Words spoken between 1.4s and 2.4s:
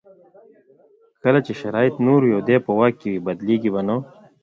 چې شرایط نور وي